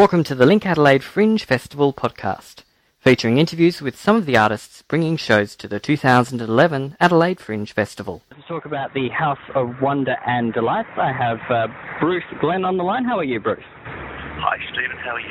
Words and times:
Welcome 0.00 0.24
to 0.24 0.34
the 0.34 0.46
Link 0.46 0.64
Adelaide 0.64 1.04
Fringe 1.04 1.44
Festival 1.44 1.92
podcast, 1.92 2.64
featuring 3.00 3.36
interviews 3.36 3.82
with 3.82 3.98
some 3.98 4.16
of 4.16 4.24
the 4.24 4.34
artists 4.34 4.80
bringing 4.80 5.18
shows 5.18 5.54
to 5.56 5.68
the 5.68 5.78
2011 5.78 6.96
Adelaide 6.98 7.38
Fringe 7.38 7.70
Festival. 7.70 8.22
To 8.30 8.36
talk 8.48 8.64
about 8.64 8.94
the 8.94 9.10
House 9.10 9.36
of 9.54 9.82
Wonder 9.82 10.16
and 10.26 10.54
Delight, 10.54 10.86
I 10.96 11.12
have 11.12 11.36
uh, 11.50 11.66
Bruce 12.00 12.24
Glen 12.40 12.64
on 12.64 12.78
the 12.78 12.82
line. 12.82 13.04
How 13.04 13.18
are 13.18 13.24
you, 13.24 13.40
Bruce? 13.40 13.62
Hi, 13.84 14.56
Stephen. 14.72 14.96
How 15.04 15.16
are 15.16 15.20
you? 15.20 15.28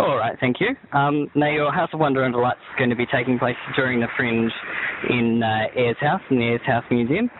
All 0.00 0.16
right, 0.16 0.34
thank 0.40 0.60
you. 0.60 0.68
Um, 0.98 1.30
now, 1.34 1.50
your 1.50 1.70
House 1.70 1.90
of 1.92 2.00
Wonder 2.00 2.24
and 2.24 2.32
Delight 2.32 2.56
is 2.56 2.78
going 2.78 2.88
to 2.88 2.96
be 2.96 3.04
taking 3.04 3.38
place 3.38 3.58
during 3.76 4.00
the 4.00 4.08
Fringe 4.16 4.50
in 5.10 5.42
uh, 5.42 5.66
Ayers 5.78 5.98
House, 6.00 6.22
in 6.30 6.38
the 6.38 6.52
Ayers 6.52 6.62
House 6.64 6.84
Museum. 6.90 7.30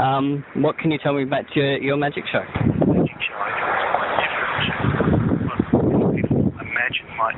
Um, 0.00 0.44
what 0.56 0.78
can 0.78 0.90
you 0.90 0.98
tell 1.00 1.12
me 1.14 1.22
about 1.22 1.44
your, 1.54 1.78
your? 1.78 1.96
Magic 1.96 2.24
show. 2.32 2.42
I 2.42 2.44
do 2.44 2.48
what 5.98 6.14
people 6.14 6.52
imagine 6.60 7.08
might 7.16 7.34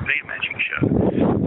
a 0.67 0.81
show. 0.81 0.83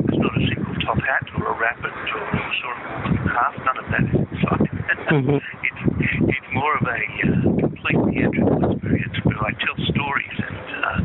It's 0.07 0.17
not 0.19 0.33
a 0.37 0.43
single 0.47 0.75
top 0.85 0.99
hat 1.03 1.25
or 1.35 1.51
a 1.51 1.55
rabbit 1.59 1.91
or 1.91 2.23
sort 2.63 2.77
of 2.79 3.27
half. 3.35 3.53
None 3.65 3.77
of 3.77 3.85
that 3.91 4.03
is 4.07 4.15
inside. 4.15 4.65
Mhm. 5.09 5.41
it's, 5.63 5.81
it's 6.29 6.49
more 6.53 6.75
of 6.77 6.85
a 6.85 6.93
uh, 6.93 7.59
complete 7.59 7.97
theatrical 8.13 8.71
experience 8.71 9.17
where 9.25 9.41
I 9.41 9.51
tell 9.57 9.75
stories 9.89 10.37
and 10.37 10.57
uh, 10.85 11.01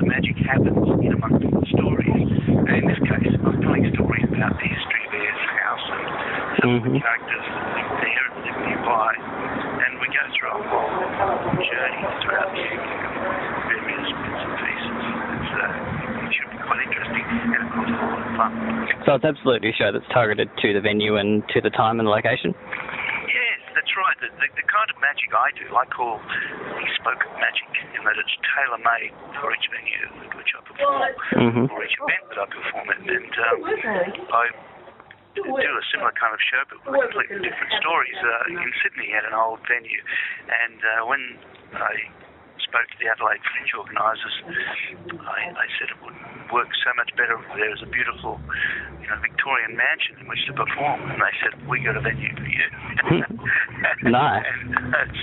the 0.00 0.04
magic 0.08 0.36
happens 0.48 0.80
in 1.04 1.12
amongst 1.12 1.44
the 1.44 1.62
stories. 1.76 2.28
And 2.48 2.72
in 2.72 2.84
this 2.88 2.98
case, 3.04 3.32
I'm 3.44 3.60
telling 3.60 3.84
stories 3.92 4.24
about 4.32 4.56
the 4.56 4.64
history 4.68 5.02
of 5.06 5.12
Ayers 5.12 5.44
House 5.60 5.86
and 5.92 6.06
some 6.62 6.70
of 6.76 6.82
the 6.84 6.90
Mhm. 6.96 7.02
characters 7.04 7.44
that 7.52 7.68
live 7.76 7.92
there 8.00 8.24
and 8.32 8.36
live 8.48 8.58
nearby. 8.64 9.12
And 9.84 9.92
we 10.00 10.06
go 10.08 10.24
through 10.32 10.52
a 10.56 10.60
whole 10.72 11.60
journey 11.60 12.00
throughout 12.24 12.50
the 12.56 12.64
evening 12.64 13.00
of 13.04 13.12
various 13.68 14.08
bits 14.08 14.40
and 14.40 14.54
pieces. 14.56 15.04
It's, 15.36 15.52
uh, 15.52 16.24
it 16.24 16.32
should 16.32 16.50
be 16.50 16.58
quite 16.64 16.80
interesting 16.86 17.24
and 17.28 17.60
of 17.60 17.68
course 17.76 17.90
a 17.92 18.06
lot 18.08 18.24
of 18.24 18.36
fun. 18.40 18.81
So 19.06 19.14
it's 19.18 19.24
absolutely 19.24 19.70
a 19.70 19.76
show 19.76 19.90
that's 19.92 20.06
targeted 20.12 20.48
to 20.62 20.72
the 20.72 20.80
venue 20.80 21.16
and 21.16 21.42
to 21.56 21.60
the 21.60 21.70
time 21.70 21.98
and 21.98 22.06
the 22.06 22.12
location? 22.14 22.54
Yes, 23.26 23.58
that's 23.74 23.92
right. 23.98 24.16
The, 24.22 24.28
the, 24.38 24.48
the 24.54 24.66
kind 24.68 24.88
of 24.92 24.96
magic 25.02 25.32
I 25.34 25.48
do, 25.58 25.66
I 25.74 25.84
call 25.90 26.20
bespoke 26.78 27.24
magic, 27.40 27.70
in 27.96 28.00
that 28.06 28.16
it's 28.20 28.34
tailor-made 28.54 29.12
for 29.40 29.50
each 29.56 29.66
venue 29.72 30.06
at 30.28 30.32
which 30.38 30.52
I 30.54 30.60
perform, 30.62 31.02
Mhm. 31.34 31.64
or 31.72 31.82
each 31.82 31.96
event 31.98 32.24
that 32.30 32.38
I 32.38 32.46
perform 32.46 32.86
at. 32.94 32.98
And 33.02 33.32
um, 33.42 33.56
I 34.30 34.44
do 35.34 35.42
a 35.48 35.84
similar 35.90 36.12
kind 36.14 36.34
of 36.36 36.40
show, 36.44 36.62
but 36.68 36.78
with 36.84 37.00
completely 37.10 37.40
different 37.48 37.72
stories 37.80 38.18
uh, 38.20 38.52
in 38.54 38.70
Sydney 38.84 39.16
at 39.16 39.24
an 39.24 39.32
old 39.34 39.60
venue. 39.66 40.02
And 40.46 40.78
uh, 40.78 41.08
when 41.08 41.22
I 41.74 41.94
spoke 42.60 42.84
to 42.92 42.96
the 43.00 43.08
Adelaide 43.08 43.40
Fringe 43.50 43.72
organisers, 43.74 44.36
I, 45.26 45.40
I 45.56 45.66
said 45.80 45.88
it 45.90 45.98
would 46.04 46.14
work 46.52 46.68
so 46.84 46.92
much 46.94 47.10
better 47.16 47.34
if 47.40 47.48
there 47.56 47.72
was 47.72 47.82
a 47.82 47.90
beautiful, 47.90 48.38
you 49.00 49.08
know, 49.08 49.18
Victorian 49.24 49.74
mansion 49.76 50.20
in 50.20 50.28
which 50.28 50.44
to 50.46 50.52
perform. 50.52 51.00
And 51.10 51.18
they 51.18 51.34
said, 51.40 51.52
"We 51.66 51.80
got 51.80 51.96
a 51.96 52.02
venue 52.04 52.32
for 52.36 52.46
you." 52.46 52.68
Nice. 54.02 54.44
and 54.46 54.92
that's, 54.92 55.22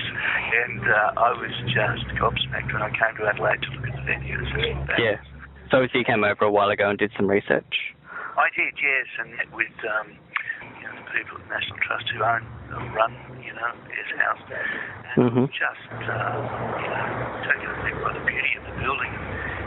and 0.65 0.81
uh, 0.83 1.13
I 1.15 1.31
was 1.37 1.53
just 1.67 2.07
gobsmacked 2.19 2.73
when 2.73 2.81
I 2.81 2.89
came 2.91 3.15
to 3.19 3.27
Adelaide 3.27 3.61
to 3.63 3.69
look 3.75 3.87
at 3.87 3.95
the 3.95 4.03
venue. 4.03 4.39
Yeah. 4.97 5.19
So 5.69 5.77
obviously 5.77 6.01
you 6.01 6.05
came 6.05 6.23
over 6.23 6.45
a 6.45 6.51
while 6.51 6.69
ago 6.69 6.89
and 6.89 6.97
did 6.97 7.11
some 7.15 7.27
research. 7.29 7.93
I 8.39 8.47
did, 8.55 8.71
yes, 8.79 9.07
and 9.19 9.35
met 9.35 9.51
with 9.51 9.75
um, 9.83 10.15
you 10.79 10.87
know, 10.87 10.95
the 10.95 11.05
people 11.11 11.35
at 11.35 11.43
the 11.43 11.51
National 11.51 11.77
Trust 11.83 12.07
who 12.15 12.23
own, 12.23 12.43
uh, 12.71 12.87
run, 12.95 13.11
you 13.43 13.51
know, 13.51 13.71
his 13.91 14.09
house, 14.15 14.39
and 14.47 15.27
Mhm. 15.27 15.51
just, 15.51 15.91
uh, 16.07 16.39
you 16.79 16.87
know, 16.87 17.05
taken 17.51 17.67
a 17.67 17.79
by 17.99 18.13
the 18.15 18.23
beauty 18.23 18.55
of 18.55 18.63
the 18.63 18.75
building. 18.79 19.11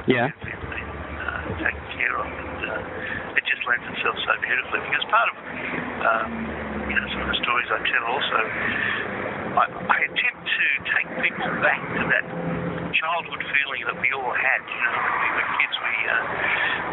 Yeah. 0.08 0.32
It's 0.32 0.40
been 0.40 0.56
uh, 0.56 1.52
taken 1.60 1.84
care 1.92 2.16
of, 2.16 2.26
and 2.32 2.60
uh, 2.64 3.36
it 3.36 3.44
just 3.44 3.51
lends 3.66 3.86
itself 3.92 4.16
so 4.26 4.32
beautifully. 4.42 4.80
Because 4.86 5.04
part 5.10 5.28
of, 5.30 5.36
um, 5.38 6.28
you 6.88 6.96
know, 6.96 7.06
some 7.14 7.22
of 7.24 7.28
the 7.30 7.38
stories 7.42 7.68
I 7.70 7.80
tell 7.86 8.04
also, 8.10 8.38
I, 9.58 9.64
I 9.68 9.98
attempt 10.08 10.42
to 10.46 10.66
take 10.96 11.08
people 11.22 11.52
back 11.62 11.80
to 11.98 12.04
that 12.08 12.24
childhood 12.96 13.42
feeling 13.52 13.82
that 13.88 13.98
we 13.98 14.08
all 14.12 14.32
had. 14.34 14.60
You 14.66 14.80
know, 14.80 14.92
when 14.96 15.16
we 15.22 15.30
were 15.36 15.48
kids, 15.58 15.74
we 15.80 15.94
uh, 16.06 16.14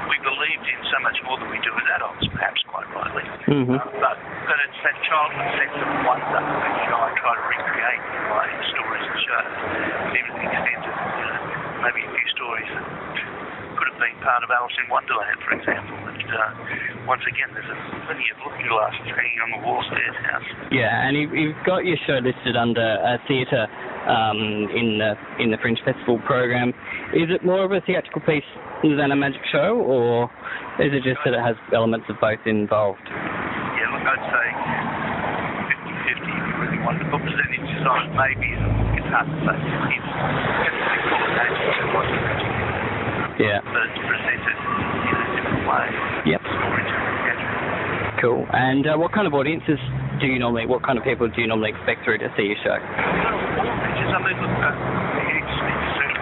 we 0.10 0.16
believed 0.24 0.66
in 0.68 0.80
so 0.90 0.98
much 1.04 1.18
more 1.28 1.38
than 1.38 1.50
we 1.52 1.60
do 1.62 1.72
as 1.76 1.88
adults, 2.00 2.26
perhaps 2.34 2.62
quite 2.68 2.88
rightly. 2.96 3.26
Mhm. 3.48 3.78
Uh, 3.78 3.84
but 4.00 4.18
but 4.48 4.58
it's 4.66 4.80
that 4.84 4.98
childhood 5.06 5.50
sense 5.60 5.76
of 5.76 5.90
wonder 6.08 6.40
that 6.42 6.74
you 6.82 6.88
know 6.90 7.00
I 7.04 7.12
try 7.20 7.34
to 7.36 7.46
recreate 7.46 8.04
in 8.04 8.24
my 8.32 8.46
stories 8.74 9.06
and 9.06 9.20
shows, 9.22 9.54
even 10.18 10.30
to 10.34 10.40
the 10.40 10.48
extent 10.50 10.84
of 10.88 10.96
you 10.98 11.26
know 11.30 11.38
maybe 11.84 12.02
a 12.04 12.10
few 12.10 12.28
stories 12.36 12.70
that 12.74 12.86
could 13.78 13.88
have 13.92 14.00
been 14.00 14.18
part 14.24 14.44
of 14.44 14.50
Alice 14.52 14.76
in 14.82 14.88
Wonderland, 14.90 15.40
for 15.46 15.54
example. 15.56 16.09
Uh, 16.28 17.07
once 17.07 17.24
again, 17.25 17.50
there's 17.56 17.68
a, 17.68 17.78
plenty 18.06 18.28
of 18.34 18.38
looking 18.44 18.68
glasses 18.68 19.07
hanging 19.07 19.40
on 19.46 19.50
the 19.56 19.62
walls 19.66 19.88
of 19.88 19.97
House. 20.28 20.50
Yeah, 20.72 21.07
and 21.07 21.16
you, 21.16 21.31
you've 21.31 21.63
got 21.66 21.85
your 21.85 21.97
show 22.06 22.19
listed 22.19 22.57
under 22.57 22.84
a 22.84 23.18
theatre 23.28 23.68
um, 24.09 24.69
in 24.74 25.00
the 25.00 25.16
in 25.41 25.52
the 25.52 25.57
Fringe 25.62 25.80
Festival 25.85 26.19
program. 26.25 26.69
Is 27.13 27.30
it 27.30 27.46
more 27.46 27.63
of 27.66 27.72
a 27.72 27.81
theatrical 27.81 28.22
piece 28.22 28.47
than 28.84 29.12
a 29.12 29.16
magic 29.16 29.41
show, 29.52 29.80
or 29.80 30.31
is 30.80 30.91
it 30.94 31.03
just 31.03 31.19
that 31.25 31.34
it 31.34 31.44
has 31.44 31.56
elements 31.74 32.07
of 32.09 32.16
both 32.22 32.40
involved? 32.46 33.03
Yeah, 33.07 33.90
look, 33.91 34.06
I'd 34.06 34.25
say 34.30 34.47
50-50 36.09 36.16
if 36.16 36.19
you 36.19 36.53
really 36.62 36.80
want 36.84 37.00
to 37.00 37.06
put 37.12 37.22
percentages 37.24 37.84
on 37.88 38.07
it, 38.07 38.12
maybe. 38.16 38.50
It's 38.97 39.09
hard 39.12 39.28
to 39.28 39.38
say. 39.46 39.57
It's, 39.57 40.09
it's 40.68 40.80
they 40.80 41.00
call 41.09 41.22
it 41.22 41.34
magic, 41.36 41.69
so 41.80 41.84
what's? 41.96 42.59
Yeah. 43.40 43.63
But 43.63 43.88
it's 43.88 44.03
presented 44.03 44.57
in 45.07 45.16
a 45.16 45.28
different 45.40 45.63
way. 45.63 45.88
Yep. 46.28 46.41
It's 46.44 46.59
more 46.59 46.75
into 46.75 46.91
theatrical. 46.91 48.09
Cool. 48.19 48.44
And 48.52 48.84
uh, 48.84 49.00
what 49.00 49.16
kind 49.16 49.28
of 49.28 49.34
audiences 49.34 49.80
do 50.19 50.28
you 50.28 50.40
normally? 50.40 50.68
What 50.68 50.84
kind 50.84 51.00
of 51.00 51.07
people 51.07 51.31
do 51.31 51.40
you 51.40 51.47
normally 51.47 51.72
expect 51.72 52.03
through 52.03 52.19
to 52.19 52.28
see 52.35 52.52
your 52.52 52.59
show? 52.59 52.75
Just, 52.75 54.12
I 54.12 54.19
mean, 54.19 54.35
look, 54.44 54.52
uh, 54.59 54.75
it's, 55.24 55.56
it's 55.56 55.88
sort 55.96 56.19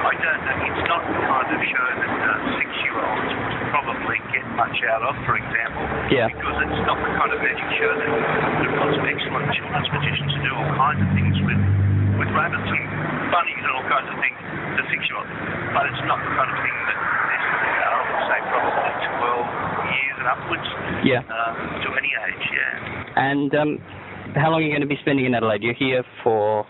I 0.00 0.12
don't 0.16 0.40
know, 0.40 0.56
it's 0.72 0.84
not 0.88 1.02
the 1.04 1.20
kind 1.20 1.48
of 1.52 1.60
show 1.68 1.86
that 2.00 2.12
uh, 2.16 2.56
six-year-olds 2.56 3.28
would 3.28 3.60
probably 3.68 4.18
get 4.32 4.44
much 4.56 4.76
out 4.88 5.04
of, 5.04 5.12
for 5.28 5.36
example. 5.36 5.84
Yeah. 6.08 6.32
Because 6.32 6.56
it's 6.64 6.82
not 6.88 6.96
the 6.96 7.12
kind 7.12 7.28
of 7.28 7.38
magic 7.44 7.68
show 7.76 7.92
that 8.00 8.08
there 8.08 8.72
are 8.72 8.80
lots 8.80 8.96
of 8.96 9.04
excellent 9.04 9.52
children's 9.52 9.90
magicians 9.92 10.32
who 10.32 10.40
do 10.48 10.52
all 10.56 10.72
kinds 10.80 11.00
of 11.04 11.10
things 11.12 11.36
with, 11.44 11.60
with 12.24 12.30
rabbits 12.32 12.64
and 12.64 12.84
bunnies 13.28 13.60
and 13.60 13.72
all 13.76 13.84
kinds 13.84 14.08
of 14.08 14.16
things 14.16 14.38
to 14.40 14.82
six-year-olds. 14.88 15.28
But 15.76 15.92
it's 15.92 16.04
not 16.08 16.24
the 16.24 16.32
kind 16.32 16.48
of 16.48 16.56
thing 16.64 16.76
that 16.88 16.96
necessarily, 16.96 17.84
I 17.84 18.00
would 18.00 18.22
say, 18.32 18.38
probably 18.48 18.92
12 19.20 19.92
years 19.92 20.16
and 20.16 20.19
upwards 20.30 20.66
Yeah. 21.04 21.20
uh, 21.26 21.52
to 21.82 21.88
any 21.98 22.12
age, 22.14 22.44
yeah. 22.54 23.20
And 23.20 23.50
um, 23.54 23.70
how 24.38 24.50
long 24.50 24.62
are 24.62 24.66
you 24.66 24.70
going 24.70 24.86
to 24.86 24.90
be 24.90 24.98
spending 25.02 25.26
in 25.26 25.34
Adelaide? 25.34 25.62
You're 25.62 25.74
here 25.74 26.04
for. 26.22 26.64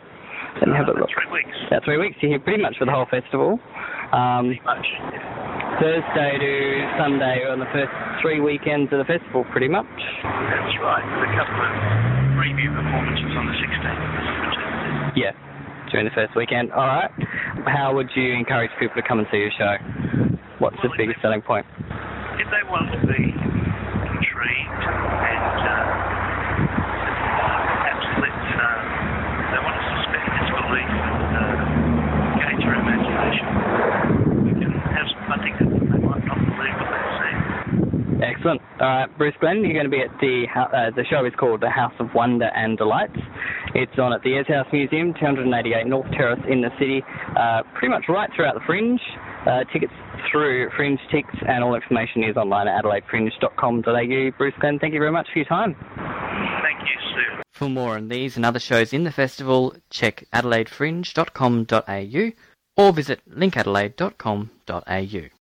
Let 0.59 0.69
me 0.69 0.75
have 0.77 0.89
a 0.89 0.97
Uh, 0.97 1.05
look. 1.07 1.11
Three 1.15 1.31
weeks. 1.31 1.55
About 1.69 1.85
three 1.85 1.99
weeks. 1.99 2.17
You're 2.21 2.33
here 2.33 2.41
pretty 2.41 2.63
much 2.63 2.75
for 2.79 2.85
the 2.85 2.93
whole 2.93 3.07
festival. 3.07 3.61
Um, 4.13 4.51
Pretty 4.51 4.65
much. 4.67 4.87
Thursday 5.79 6.33
to 6.37 6.53
Sunday 6.99 7.47
on 7.49 7.61
the 7.63 7.71
first 7.73 7.93
three 8.21 8.41
weekends 8.41 8.91
of 8.93 8.99
the 8.99 9.05
festival, 9.07 9.45
pretty 9.55 9.69
much. 9.69 9.87
That's 9.87 10.75
right. 10.83 11.01
There's 11.07 11.31
a 11.31 11.37
couple 11.39 11.57
of 11.63 11.71
preview 12.37 12.69
performances 12.75 13.33
on 13.39 13.47
the 13.47 13.57
16th. 13.63 15.17
Yeah, 15.17 15.33
during 15.91 16.05
the 16.05 16.15
first 16.15 16.35
weekend. 16.37 16.73
All 16.73 16.85
right. 16.85 17.11
How 17.71 17.95
would 17.95 18.11
you 18.17 18.35
encourage 18.35 18.71
people 18.79 19.01
to 19.01 19.07
come 19.07 19.21
and 19.21 19.29
see 19.31 19.39
your 19.39 19.55
show? 19.57 19.77
What's 20.59 20.77
the 20.83 20.91
biggest 20.99 21.23
selling 21.23 21.41
point? 21.41 21.65
If 22.37 22.49
they 22.51 22.67
want 22.69 22.91
to 22.93 22.99
be 23.07 23.30
and 24.41 25.61
uh, 25.69 25.85
let 28.21 28.33
uh, 28.33 28.65
they 29.53 29.61
want 29.61 29.77
to 29.77 29.93
disbelief 30.41 30.89
and 30.89 31.37
uh, 31.37 32.57
their 32.57 32.75
imagination, 32.81 33.45
can 34.57 34.73
have 34.97 35.13
together. 35.45 35.77
They 35.77 36.01
might 36.01 36.25
not 36.25 36.41
believe 36.41 36.73
what 36.81 36.89
seen. 37.21 38.23
Excellent. 38.25 38.61
All 38.81 38.89
right, 38.89 39.19
Bruce 39.19 39.35
Glen, 39.41 39.61
you're 39.61 39.75
going 39.75 39.85
to 39.85 39.91
be 39.91 40.01
at 40.01 40.09
the 40.21 40.47
uh, 40.57 40.91
the 40.97 41.05
show 41.11 41.27
is 41.27 41.35
called 41.39 41.61
The 41.61 41.69
House 41.69 41.95
of 42.01 42.09
Wonder 42.15 42.49
and 42.57 42.79
Delights. 42.79 43.21
It's 43.75 43.99
on 43.99 44.13
at 44.15 44.23
the 44.23 44.35
Ayers 44.35 44.49
House 44.49 44.67
Museum, 44.73 45.13
288 45.21 45.87
North 45.87 46.11
Terrace 46.13 46.41
in 46.49 46.63
the 46.63 46.71
city, 46.79 47.05
uh, 47.37 47.63
pretty 47.75 47.93
much 47.93 48.05
right 48.09 48.31
throughout 48.35 48.55
the 48.55 48.65
Fringe. 48.67 49.01
Uh, 49.47 49.65
tickets 49.73 49.93
through 50.31 50.69
Fringe 50.77 51.01
Ticks, 51.11 51.35
and 51.49 51.65
all 51.65 51.75
information 51.75 52.23
is 52.25 52.37
online 52.37 52.69
at 52.69 52.85
adelaidefringe.com.au. 52.85 54.31
Bruce 54.37 54.55
Glen, 54.61 54.79
thank 54.79 54.93
you 54.93 55.01
very 55.01 55.13
much 55.13 55.29
for 55.33 55.39
your 55.39 55.47
time. 55.47 55.75
Thank 56.63 56.81
you, 56.83 57.01
Sue. 57.15 57.41
For 57.53 57.69
more 57.69 57.97
on 57.97 58.09
these 58.09 58.37
and 58.37 58.45
other 58.45 58.61
shows 58.61 58.93
in 58.93 59.05
the 59.05 59.13
festival, 59.13 59.75
check 59.89 60.25
adelaidefringe.com.au 60.33 62.33
or 62.77 62.93
visit 62.93 63.23
linkadelaide.com.au. 63.31 65.40